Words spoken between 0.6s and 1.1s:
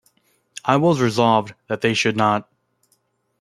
I was